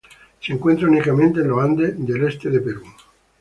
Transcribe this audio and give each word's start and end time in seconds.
Se 0.39 0.51
encuentra 0.53 0.87
únicamente 0.87 1.41
en 1.41 1.47
los 1.49 1.63
Andes 1.63 1.93
del 2.07 2.27
este 2.27 2.49
de 2.49 2.59
Perú. 2.59 2.81